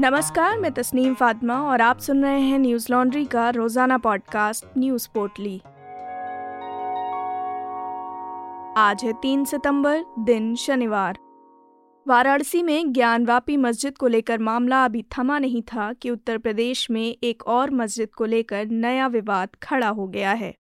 [0.00, 5.08] नमस्कार, मैं तस्नीम फातिमा और आप सुन रहे हैं न्यूज़ लॉन्ड्री का रोज़ाना पॉडकास्ट, न्यूज़
[5.14, 5.56] पोर्टली।
[8.76, 11.18] आज है तीन सितंबर, दिन शनिवार।
[12.06, 17.16] वाराणसी में ज्ञानवापी मस्जिद को लेकर मामला अभी थमा नहीं था कि उत्तर प्रदेश में
[17.22, 20.54] एक और मस्जिद को लेकर नया विवाद खड़ा हो गया है।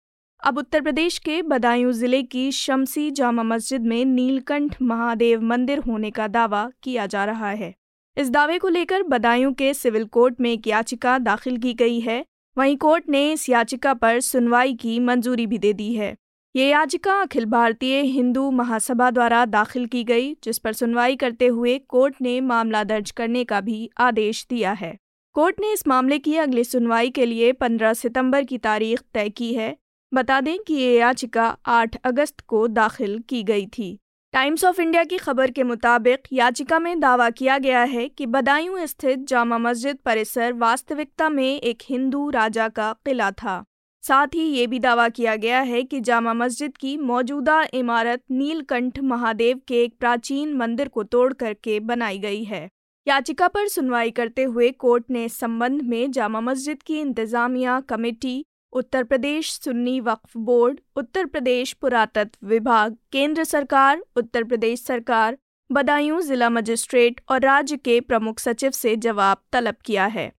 [0.42, 6.10] अब उत्तर प्रदेश के बदायूं ज़िले की शमसी जामा मस्जिद में नीलकंठ महादेव मंदिर होने
[6.10, 7.74] का दावा किया जा रहा है।
[8.18, 12.24] इस दावे को लेकर बदायूं के सिविल कोर्ट में एक याचिका दाखिल की गई है।
[12.58, 16.16] वहीं कोर्ट ने इस याचिका पर सुनवाई की मंजूरी भी दे दी है।
[16.56, 21.78] ये याचिका अखिल भारतीय हिंदू महासभा द्वारा दाखिल की गई, जिस पर सुनवाई करते हुए
[21.78, 24.96] कोर्ट ने मामला दर्ज करने का भी आदेश दिया है।
[25.32, 29.54] कोर्ट ने इस मामले की अगली सुनवाई के लिए 15 सितंबर की तारीख तय की
[29.54, 29.76] है।
[30.14, 33.98] बता दें कि ये याचिका 8 अगस्त को दाखिल की गई थी।
[34.32, 38.84] टाइम्स ऑफ़ इंडिया की खबर के मुताबिक याचिका में दावा किया गया है कि बदायूं
[38.86, 43.64] स्थित जामा मस्जिद परिसर वास्तविकता में एक हिंदू राजा का किला था।
[44.04, 48.98] साथ ही ये भी दावा किया गया है कि जामा मस्जिद की मौजूदा इमारत नीलकंठ
[49.02, 52.68] महादेव के एक प्राचीन मंदिर को तोड़ करके बनाई गई है।
[53.06, 58.44] याचिका पर सुनवाई करते हुए कोर्ट ने इस संबंध में जामा मस्जिद की इंतजामिया कमेटी
[58.76, 65.38] उत्तर प्रदेश सुन्नी वक्फ बोर्ड, उत्तर प्रदेश पुरातत्व विभाग, केंद्र सरकार, उत्तर प्रदेश सरकार,
[65.70, 70.30] बदायूं जिला मजिस्ट्रेट और राज्य के प्रमुख सचिव से जवाब तलब किया है।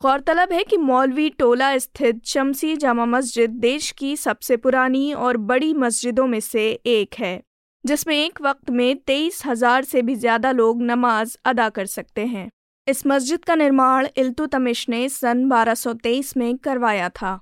[0.00, 5.72] गौरतलब है कि मौलवी टोला स्थित शमसी जामा मस्जिद देश की सबसे पुरानी और बड़ी
[5.74, 7.40] मस्जिदों में से एक है,
[7.84, 12.48] जिसमें एक वक्त में तेईस हज़ार से भी ज़्यादा लोग नमाज़ अदा कर सकते हैं।
[12.86, 17.40] इस मस्जिद का निर्माण इल्तुतमिश ने सन 1223 में करवाया था।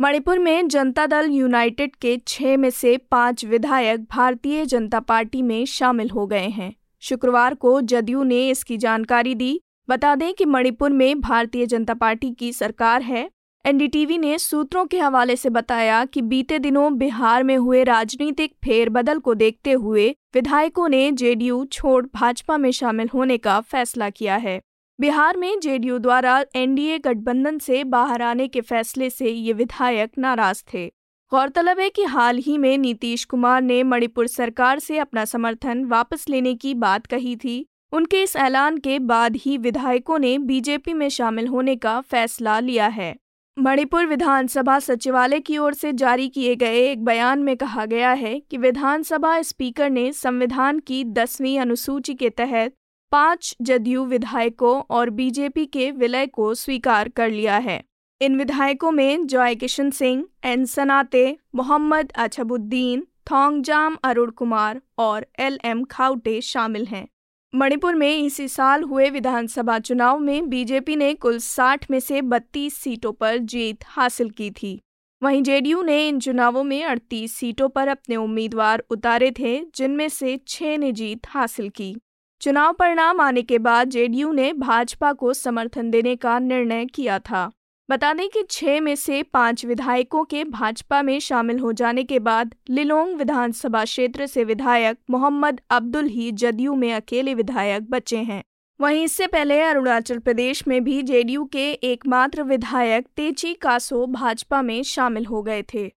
[0.00, 5.64] मणिपुर में जनता दल यूनाइटेड के छह में से पाँच विधायक भारतीय जनता पार्टी में
[5.64, 10.90] शामिल हो गए हैं। शुक्रवार को जदयू ने इसकी जानकारी दी। बता दें कि मणिपुर
[10.90, 13.28] में भारतीय जनता पार्टी की सरकार है।
[13.64, 19.18] एनडीटीवी ने सूत्रों के हवाले से बताया कि बीते दिनों बिहार में हुए राजनीतिक फेरबदल
[19.18, 24.60] को देखते हुए विधायकों ने जेडीयू छोड़ भाजपा में शामिल होने का फैसला किया है।
[25.00, 30.62] बिहार में जेडीयू द्वारा एनडीए गठबंधन से बाहर आने के फैसले से ये विधायक नाराज़
[30.74, 30.86] थे।
[31.32, 36.28] गौरतलब है कि हाल ही में नीतीश कुमार ने मणिपुर सरकार से अपना समर्थन वापस
[36.28, 41.08] लेने की बात कही थी। उनके इस ऐलान के बाद ही विधायकों ने बीजेपी में
[41.08, 43.14] शामिल होने का फैसला लिया है।
[43.56, 48.38] मणिपुर विधानसभा सचिवालय की ओर से जारी किए गए एक बयान में कहा गया है
[48.40, 52.74] कि विधानसभा स्पीकर ने संविधान की दसवीं अनुसूची के तहत
[53.12, 57.84] पाँच जदयू विधायकों और बीजेपी के विलय को स्वीकार कर लिया है।
[58.20, 65.58] इन विधायकों में जॉय किशन सिंह, एन सनाते, मोहम्मद अछबुद्दीन, थोंगजाम अरुण कुमार और एल
[65.64, 67.08] एम खाउटे शामिल हैं।
[67.54, 72.74] मणिपुर में इसी साल हुए विधानसभा चुनाव में बीजेपी ने कुल 60 में से 32
[72.74, 74.80] सीटों पर जीत हासिल की थी।
[75.22, 80.40] वहीं जेडीयू ने इन चुनावों में 38 सीटों पर अपने उम्मीदवार उतारे थे, जिनमें से
[80.48, 81.96] छह ने जीत हासिल की।
[82.42, 87.50] चुनाव परिणाम आने के बाद जेडीयू ने भाजपा को समर्थन देने का निर्णय किया था।
[87.88, 92.18] बता दें कि छह में से पाँच विधायकों के भाजपा में शामिल हो जाने के
[92.18, 98.42] बाद लिलोंग विधानसभा क्षेत्र से विधायक मोहम्मद अब्दुल ही जदयू में अकेले विधायक बचे हैं।
[98.80, 104.82] वहीं इससे पहले अरुणाचल प्रदेश में भी जेडीयू के एकमात्र विधायक तेची कासो भाजपा में
[104.82, 105.90] शामिल हो गए थे।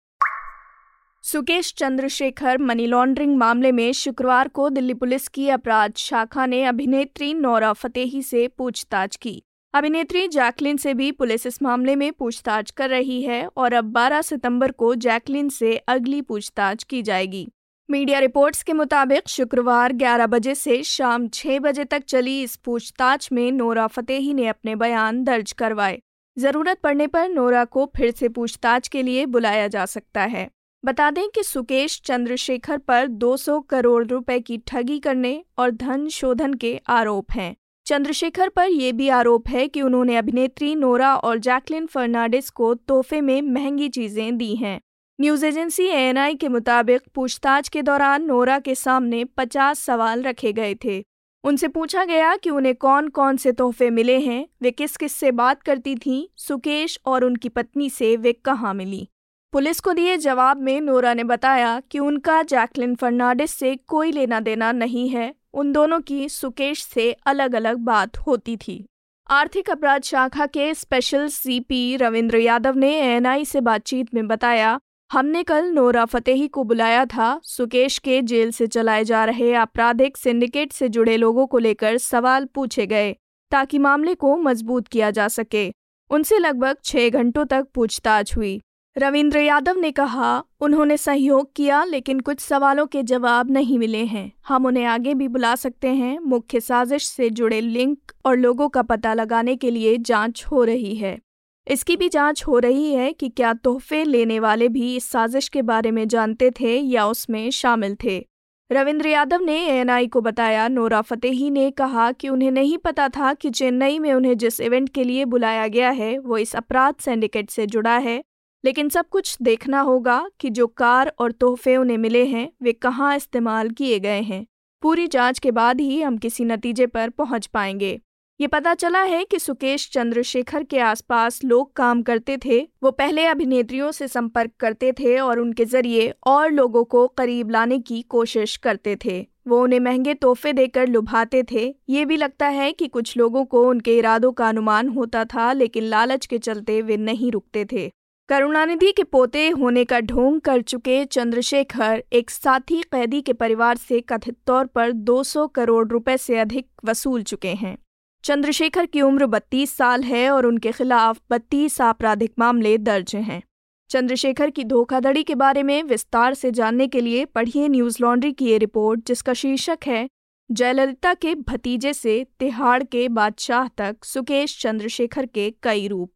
[1.23, 7.33] सुकेश चंद्रशेखर मनी लॉन्ड्रिंग मामले में शुक्रवार को दिल्ली पुलिस की अपराध शाखा ने अभिनेत्री
[7.33, 12.89] नौरा फतेही से पूछताछ की। अभिनेत्री जैकलिन से भी पुलिस इस मामले में पूछताछ कर
[12.89, 17.47] रही है और अब 12 सितंबर को जैकलिन से अगली पूछताछ की जाएगी।
[17.89, 23.31] मीडिया रिपोर्ट्स के मुताबिक शुक्रवार 11 बजे से शाम 6 बजे तक चली इस पूछताछ
[23.31, 25.99] में नोरा फतेही ने अपने बयान दर्ज करवाए।
[26.37, 30.49] ज़रूरत पड़ने पर नोरा को फिर से पूछताछ के लिए बुलाया जा सकता है।
[30.85, 36.53] बता दें कि सुकेश चंद्रशेखर पर 200 करोड़ रुपए की ठगी करने और धन शोधन
[36.53, 41.85] के आरोप हैं। चंद्रशेखर पर यह भी आरोप है कि उन्होंने अभिनेत्री नोरा और जैकलिन
[41.85, 44.79] फर्नांडिस को तोहफे में महँगी चीज़ें दी हैं।
[45.21, 50.75] न्यूज़ एजेंसी एएनआई के मुताबिक पूछताछ के दौरान नोरा के सामने 50 सवाल रखे गए
[50.85, 51.03] थे।
[51.43, 55.31] उनसे पूछा गया कि उन्हें कौन कौन से तोहफे मिले हैं, वे किस किस से
[55.31, 59.07] बात करती थीं, सुकेश और उनकी पत्नी से वे कहाँ मिली।
[59.53, 64.39] पुलिस को दिए जवाब में नोरा ने बताया कि उनका जैकलिन फर्नांडिस से कोई लेना
[64.39, 68.85] देना नहीं है। उन दोनों की सुकेश से अलग अलग बात होती थी।
[69.29, 74.79] आर्थिक अपराध शाखा के स्पेशल सीपी रविंद्र यादव ने एएनआई से बातचीत में बताया,
[75.11, 80.17] हमने कल नोरा फतेही को बुलाया था। सुकेश के जेल से चलाए जा रहे आपराधिक
[80.17, 83.15] सिंडिकेट से जुड़े लोगों को लेकर सवाल पूछे गए,
[83.51, 85.71] ताकि मामले को मज़बूत किया जा सके।
[86.11, 88.61] उनसे लगभग छह घंटों तक पूछताछ हुई।
[88.97, 94.31] रविंद्र यादव ने कहा, उन्होंने सहयोग किया, लेकिन कुछ सवालों के जवाब नहीं मिले हैं।
[94.47, 98.81] हम उन्हें आगे भी बुला सकते हैं। मुख्य साजिश से जुड़े लिंक और लोगों का
[98.81, 101.19] पता लगाने के लिए जाँच हो रही है।
[101.67, 105.61] इसकी भी जाँच हो रही है कि क्या तोहफे लेने वाले भी इस साजिश के
[105.61, 108.25] बारे में जानते थे या उसमें शामिल थे।
[108.71, 113.33] रविंद्र यादव ने एएनआई को बताया। नोरा फतेही ने कहा कि उन्हें नहीं पता था
[113.33, 117.49] कि चेन्नई में उन्हें जिस इवेंट के लिए बुलाया गया है, वो इस अपराध सिंडिकेट
[117.49, 118.23] से जुड़ा है।
[118.65, 123.15] लेकिन सब कुछ देखना होगा कि जो कार और तोहफे उन्हें मिले हैं, वे कहाँ
[123.15, 124.45] इस्तेमाल किए गए हैं।
[124.81, 128.01] पूरी जाँच के बाद ही हम किसी नतीजे पर पहुँच पाएँगे।
[128.39, 133.25] ये पता चला है कि सुकेश चंद्रशेखर के आसपास लोग काम करते थे, वो पहले
[133.25, 138.57] अभिनेत्रियों से संपर्क करते थे और उनके ज़रिए और लोगों को करीब लाने की कोशिश
[138.57, 143.17] करते थे। वो उन्हें महँगे तोहफे देकर लुभाते थे। ये भी लगता है कि कुछ
[143.17, 147.65] लोगों को उनके इरादों का अनुमान होता था, लेकिन लालच के चलते वे नहीं रुकते
[147.71, 147.91] थे।
[148.29, 154.01] करुणानिधि के पोते होने का ढोंग कर चुके चंद्रशेखर एक साथी कैदी के परिवार से
[154.01, 157.77] कथित तौर पर 200 करोड़ रुपए से अधिक वसूल चुके हैं।
[158.23, 163.43] चंद्रशेखर की उम्र 32 साल है और उनके खिलाफ 32 आपराधिक मामले दर्ज हैं।
[163.89, 168.45] चंद्रशेखर की धोखाधड़ी के बारे में विस्तार से जानने के लिए पढ़िए न्यूज़ लॉन्ड्री की
[168.45, 170.07] ये रिपोर्ट, जिसका शीर्षक है,
[170.51, 176.11] जयललिता के भतीजे से तिहाड़ के बादशाह तक सुकेश चंद्रशेखर के कई रूप।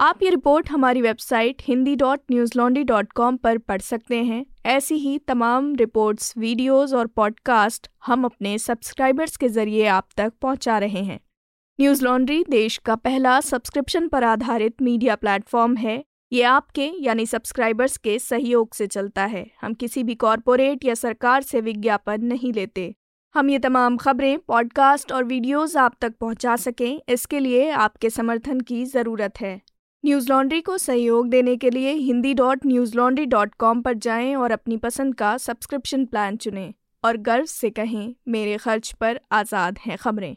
[0.00, 4.46] आप ये रिपोर्ट हमारी website Hindi dot news laundry dot com पर पढ़ सकते हैं।
[4.66, 10.78] ऐसी ही तमाम रिपोर्ट्स वीडियोस और पॉडकास्ट हम अपने सब्सक्राइबर्स के ज़रिए आप तक पहुँचा
[10.78, 11.18] रहे हैं।
[11.80, 17.96] न्यूज़ लॉन्ड्री देश का पहला सब्सक्रिप्शन पर आधारित मीडिया प्लेटफॉर्म है। ये आपके, यानी सब्सक्राइबर्स
[17.96, 22.94] के सहयोग से चलता है। हम किसी भी कॉरपोरेट या सरकार से विज्ञापन नहीं लेते।
[23.34, 28.60] हम ये तमाम खबरें पॉडकास्ट और वीडियोस आप तक पहुँचा सकें, इसके लिए आपके समर्थन
[28.60, 29.60] की ज़रूरत है।
[30.04, 34.34] न्यूज़ लॉन्ड्री को सहयोग देने के लिए Hindi dot news laundry dot com पर जाएँ
[34.34, 36.72] और अपनी पसंद का सब्सक्रिप्शन प्लान चुनें
[37.04, 40.36] और गर्व से कहें, मेरे खर्च पर आज़ाद हैं खबरें।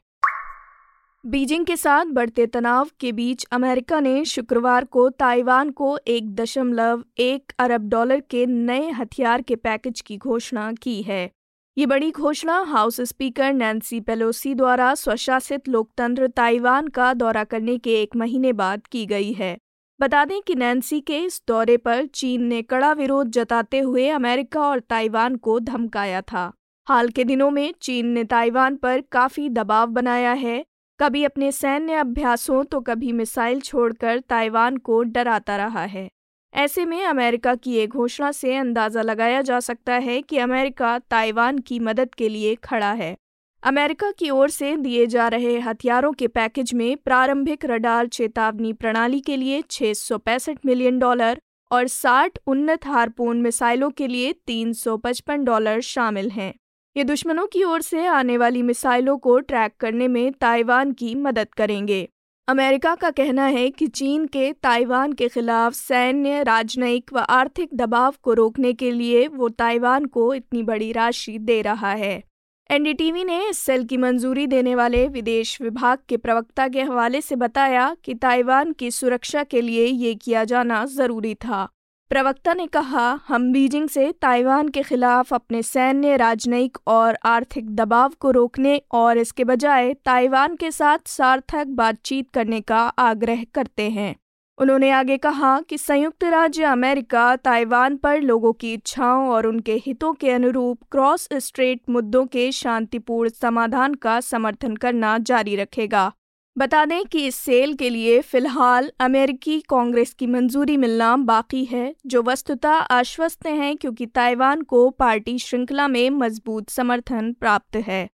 [1.24, 7.04] बीजिंग के साथ बढ़ते तनाव के बीच अमेरिका ने शुक्रवार को ताइवान को एक दशमलव
[7.18, 11.30] एक अरब डॉलर के नए हथियार के पैकेज की घोषणा की है।
[11.78, 17.94] ये बड़ी घोषणा हाउस स्पीकर नैन्सी पेलोसी द्वारा स्वशासित लोकतंत्र ताइवान का दौरा करने के
[18.02, 19.58] एक महीने बाद की गई है।
[20.00, 24.62] बता दें कि नैन्सी के इस दौरे पर चीन ने कड़ा विरोध जताते हुए अमेरिका
[24.62, 26.52] और ताइवान को धमकाया था।
[26.88, 30.64] हाल के दिनों में चीन ने ताइवान पर काफ़ी दबाव बनाया है।
[31.00, 36.10] कभी अपने सैन्य अभ्यासों तो कभी मिसाइल छोड़कर ताइवान को डराता रहा है।
[36.54, 41.58] ऐसे में अमेरिका की ये घोषणा से अंदाज़ा लगाया जा सकता है कि अमेरिका ताइवान
[41.58, 43.16] की मदद के लिए खड़ा है।
[43.64, 49.20] अमेरिका की ओर से दिए जा रहे हथियारों के पैकेज में प्रारंभिक रडार चेतावनी प्रणाली
[49.20, 56.30] के लिए पैंसठ मिलियन डॉलर और 60 उन्नत हारपून मिसाइलों के लिए 355 डॉलर शामिल
[56.30, 56.54] हैं।
[56.98, 61.54] ये दुश्मनों की ओर से आने वाली मिसाइलों को ट्रैक करने में ताइवान की मदद
[61.54, 62.10] करेंगे।
[62.52, 68.16] अमेरिका का कहना है कि चीन के ताइवान के खिलाफ सैन्य, राजनयिक व आर्थिक दबाव
[68.24, 72.24] को रोकने के लिए वो ताइवान को इतनी बड़ी राशि दे रहा है।
[72.70, 77.36] एनडीटीवी ने इस सेल की मंजूरी देने वाले विदेश विभाग के प्रवक्ता के हवाले से
[77.36, 81.68] बताया कि ताइवान की सुरक्षा के लिए ये किया जाना ज़रूरी था।
[82.12, 88.14] प्रवक्ता ने कहा, हम बीजिंग से ताइवान के खिलाफ अपने सैन्य, राजनयिक और आर्थिक दबाव
[88.20, 94.16] को रोकने और इसके बजाय ताइवान के साथ सार्थक बातचीत करने का आग्रह करते हैं।
[94.58, 100.14] उन्होंने आगे कहा कि संयुक्त राज्य अमेरिका ताइवान पर लोगों की इच्छाओं और उनके हितों
[100.14, 106.12] के अनुरूप क्रॉस स्ट्रेट मुद्दों के शांतिपूर्ण समाधान का समर्थन करना जारी रखेगा।
[106.58, 111.96] बता दें कि इस सेल के लिए फ़िलहाल अमेरिकी कांग्रेस की मंजूरी मिलना बाकी है,
[112.06, 118.10] जो वस्तुतः आश्वस्त हैं क्योंकि ताइवान को पार्टी श्रृंखला में मज़बूत समर्थन प्राप्त है।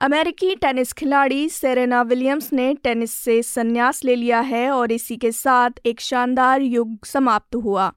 [0.00, 5.32] अमेरिकी टेनिस खिलाड़ी सेरेना विलियम्स ने टेनिस से संन्यास ले लिया है और इसी के
[5.32, 7.92] साथ एक शानदार युग समाप्त हुआ।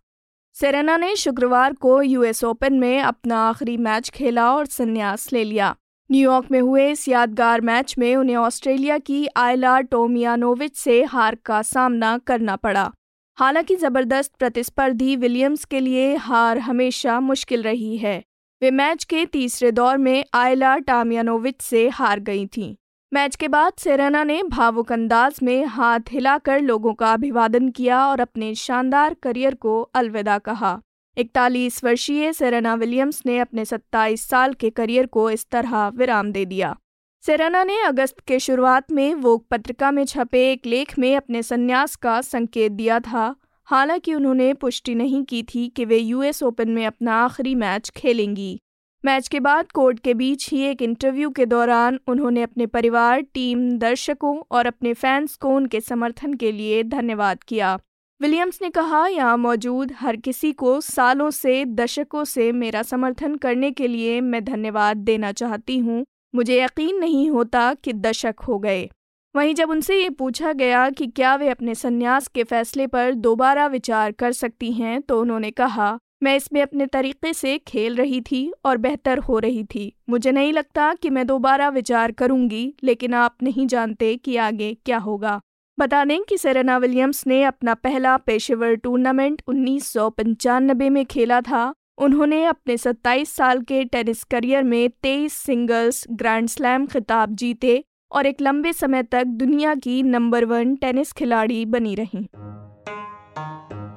[0.55, 5.75] सेरेना ने शुक्रवार को यूएस ओपन में अपना आखिरी मैच खेला और संन्यास ले लिया।
[6.11, 11.61] न्यूयॉर्क में हुए इस यादगार मैच में उन्हें ऑस्ट्रेलिया की आयला टोमियानोविच से हार का
[11.61, 12.91] सामना करना पड़ा।
[13.37, 18.23] हालाँकि ज़बरदस्त प्रतिस्पर्धी विलियम्स के लिए हार हमेशा मुश्किल रही है।
[18.61, 22.75] वे मैच के तीसरे दौर में आयला टामियानोविच से हार गई थीं।
[23.13, 28.19] मैच के बाद सेरेना ने भावुक अंदाज में हाथ हिलाकर लोगों का अभिवादन किया और
[28.19, 30.81] अपने शानदार करियर को अलविदा कहा।
[31.17, 36.45] इकतालीस वर्षीय सेरेना विलियम्स ने अपने 27 साल के करियर को इस तरह विराम दे
[36.45, 36.77] दिया।
[37.21, 41.95] सेरेना ने अगस्त के शुरुआत में वोक पत्रिका में छपे एक लेख में अपने संन्यास
[41.95, 46.85] का संकेत दिया था। हालाँकि उन्होंने पुष्टि नहीं की थी कि वे यूएस ओपन में
[46.85, 48.59] अपना आखिरी मैच खेलेंगी।
[49.05, 53.77] मैच के बाद कोर्ट के बीच ही एक इंटरव्यू के दौरान उन्होंने अपने परिवार, टीम,
[53.77, 57.79] दर्शकों और अपने फैंस को उनके समर्थन के लिए धन्यवाद किया।
[58.21, 63.71] विलियम्स ने कहा यहाँ मौजूद हर किसी को सालों से, दशकों से मेरा समर्थन करने
[63.71, 66.05] के लिए मैं धन्यवाद देना चाहती हूँ।
[66.35, 68.89] मुझे यकीन नहीं होता कि दशक हो गए।
[69.35, 73.67] वहीं जब उनसे ये पूछा गया कि क्या वे अपने संन्यास के फैसले पर दोबारा
[73.67, 78.51] विचार कर सकती हैं तो उन्होंने कहा, मैं इसमें अपने तरीके से खेल रही थी
[78.65, 83.43] और बेहतर हो रही थी। मुझे नहीं लगता कि मैं दोबारा विचार करूँगी, लेकिन आप
[83.43, 85.39] नहीं जानते कि आगे क्या होगा।
[85.79, 91.41] बता दें कि सेरेना विलियम्स ने अपना पहला पेशेवर टूर्नामेंट उन्नीस सौ पंचानबे में खेला
[91.41, 97.83] था। उन्होंने अपने 27 साल के टेनिस करियर में 23 सिंगल्स, ग्रैंड स्लैम खिताब जीते
[98.11, 102.25] और एक लंबे समय तक दुनिया की नंबर वन टेनिस खिलाड़ी बनी रहीं।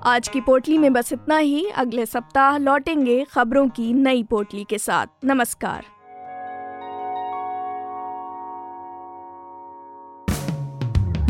[0.07, 4.79] आज की पोटली में बस इतना ही। अगले सप्ताह लौटेंगे खबरों की नई पोटली के
[4.79, 6.00] साथ। नमस्कार।